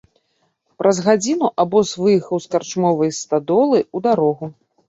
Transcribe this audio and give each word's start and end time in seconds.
Праз 0.81 1.01
гадзіну 1.07 1.51
абоз 1.65 1.93
выехаў 2.05 2.37
з 2.47 2.57
карчомнай 2.57 3.15
стадолы 3.21 3.77
ў 3.83 3.97
дарогу. 4.09 4.45